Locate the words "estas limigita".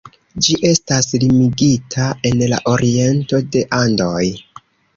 0.69-2.07